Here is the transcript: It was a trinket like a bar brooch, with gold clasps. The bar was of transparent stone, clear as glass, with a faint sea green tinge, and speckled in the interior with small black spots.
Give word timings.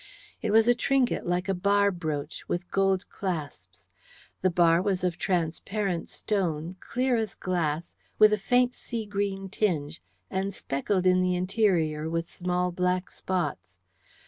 It 0.41 0.49
was 0.49 0.67
a 0.67 0.73
trinket 0.73 1.27
like 1.27 1.47
a 1.47 1.53
bar 1.53 1.91
brooch, 1.91 2.49
with 2.49 2.71
gold 2.71 3.07
clasps. 3.09 3.85
The 4.41 4.49
bar 4.49 4.81
was 4.81 5.03
of 5.03 5.19
transparent 5.19 6.09
stone, 6.09 6.75
clear 6.79 7.17
as 7.17 7.35
glass, 7.35 7.93
with 8.17 8.33
a 8.33 8.37
faint 8.39 8.73
sea 8.73 9.05
green 9.05 9.47
tinge, 9.47 10.01
and 10.31 10.55
speckled 10.55 11.05
in 11.05 11.21
the 11.21 11.35
interior 11.35 12.09
with 12.09 12.27
small 12.27 12.71
black 12.71 13.11
spots. 13.11 13.77